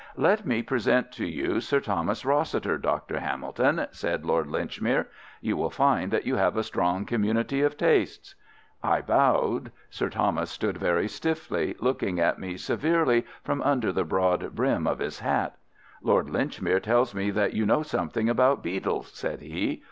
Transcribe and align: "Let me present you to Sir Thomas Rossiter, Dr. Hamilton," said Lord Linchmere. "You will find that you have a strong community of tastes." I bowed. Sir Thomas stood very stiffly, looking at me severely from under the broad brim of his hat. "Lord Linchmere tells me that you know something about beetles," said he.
"Let 0.17 0.47
me 0.47 0.63
present 0.63 1.19
you 1.19 1.53
to 1.53 1.61
Sir 1.61 1.79
Thomas 1.79 2.25
Rossiter, 2.25 2.79
Dr. 2.79 3.19
Hamilton," 3.19 3.85
said 3.91 4.25
Lord 4.25 4.47
Linchmere. 4.47 5.05
"You 5.41 5.55
will 5.55 5.69
find 5.69 6.09
that 6.11 6.25
you 6.25 6.37
have 6.37 6.57
a 6.57 6.63
strong 6.63 7.05
community 7.05 7.61
of 7.61 7.77
tastes." 7.77 8.33
I 8.81 9.01
bowed. 9.01 9.71
Sir 9.91 10.09
Thomas 10.09 10.49
stood 10.49 10.77
very 10.77 11.07
stiffly, 11.07 11.75
looking 11.79 12.19
at 12.19 12.39
me 12.39 12.57
severely 12.57 13.27
from 13.43 13.61
under 13.61 13.91
the 13.91 14.03
broad 14.03 14.55
brim 14.55 14.87
of 14.87 14.97
his 14.97 15.19
hat. 15.19 15.55
"Lord 16.01 16.31
Linchmere 16.31 16.81
tells 16.81 17.13
me 17.13 17.29
that 17.29 17.53
you 17.53 17.67
know 17.67 17.83
something 17.83 18.27
about 18.27 18.63
beetles," 18.63 19.11
said 19.13 19.41
he. 19.41 19.79